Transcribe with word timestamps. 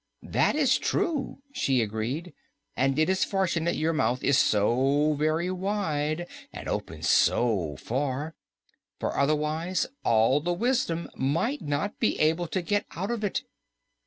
"That 0.23 0.55
is 0.55 0.79
true," 0.79 1.43
she 1.53 1.79
agreed, 1.83 2.33
"and 2.75 2.97
it 2.97 3.07
is 3.07 3.23
fortunate 3.23 3.75
your 3.75 3.93
mouth 3.93 4.23
is 4.23 4.35
so 4.39 5.13
very 5.13 5.51
wide 5.51 6.25
and 6.51 6.67
opens 6.67 7.07
so 7.07 7.75
far, 7.75 8.33
for 8.99 9.15
otherwise 9.15 9.85
all 10.03 10.41
the 10.41 10.53
wisdom 10.53 11.07
might 11.15 11.61
not 11.61 11.99
be 11.99 12.19
able 12.19 12.47
to 12.47 12.63
get 12.63 12.87
out 12.95 13.11
of 13.11 13.23
it." 13.23 13.43